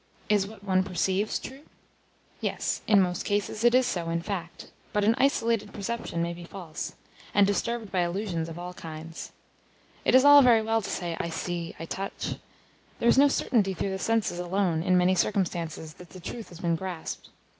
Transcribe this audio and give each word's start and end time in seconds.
Is 0.29 0.47
what 0.47 0.63
one 0.63 0.81
perceives 0.83 1.37
true? 1.37 1.61
Yes, 2.39 2.81
in 2.87 2.99
most 3.03 3.21
cases 3.23 3.63
it 3.63 3.75
is 3.75 3.85
so 3.85 4.09
in 4.09 4.23
fact; 4.23 4.71
but 4.93 5.03
an 5.03 5.13
isolated 5.19 5.71
perception 5.71 6.23
may 6.23 6.33
be 6.33 6.43
false, 6.43 6.95
and 7.35 7.45
disturbed 7.45 7.91
by 7.91 7.99
illusions 7.99 8.49
of 8.49 8.57
all 8.57 8.73
kinds. 8.73 9.31
It 10.03 10.15
is 10.15 10.25
all 10.25 10.41
very 10.41 10.63
well 10.63 10.81
to 10.81 10.89
say, 10.89 11.15
"I 11.19 11.29
see, 11.29 11.75
I 11.79 11.85
touch." 11.85 12.33
There 12.97 13.09
is 13.09 13.19
no 13.19 13.27
certainty 13.27 13.75
through 13.75 13.91
the 13.91 13.99
senses 13.99 14.39
alone 14.39 14.81
in 14.81 14.97
many 14.97 15.13
circumstances 15.13 15.93
that 15.93 16.09
the 16.09 16.19
truth 16.19 16.49
has 16.49 16.61
been 16.61 16.75
grasped. 16.75 17.29